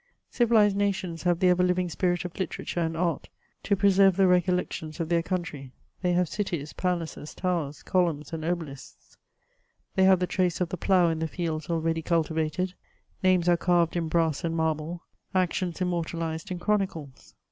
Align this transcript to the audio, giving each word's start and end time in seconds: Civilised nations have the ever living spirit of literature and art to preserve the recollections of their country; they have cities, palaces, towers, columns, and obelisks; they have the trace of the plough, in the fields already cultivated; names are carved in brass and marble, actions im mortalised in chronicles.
Civilised 0.31 0.75
nations 0.75 1.21
have 1.21 1.37
the 1.37 1.49
ever 1.49 1.61
living 1.61 1.87
spirit 1.87 2.25
of 2.25 2.39
literature 2.39 2.79
and 2.79 2.97
art 2.97 3.29
to 3.61 3.75
preserve 3.75 4.17
the 4.17 4.25
recollections 4.25 4.99
of 4.99 5.09
their 5.09 5.21
country; 5.21 5.73
they 6.01 6.13
have 6.13 6.27
cities, 6.27 6.73
palaces, 6.73 7.35
towers, 7.35 7.83
columns, 7.83 8.33
and 8.33 8.43
obelisks; 8.43 9.15
they 9.93 10.03
have 10.05 10.17
the 10.17 10.25
trace 10.25 10.59
of 10.59 10.69
the 10.69 10.75
plough, 10.75 11.09
in 11.09 11.19
the 11.19 11.27
fields 11.27 11.69
already 11.69 12.01
cultivated; 12.01 12.73
names 13.21 13.47
are 13.47 13.57
carved 13.57 13.95
in 13.95 14.07
brass 14.07 14.43
and 14.43 14.57
marble, 14.57 15.03
actions 15.35 15.79
im 15.83 15.89
mortalised 15.91 16.49
in 16.49 16.57
chronicles. 16.57 17.35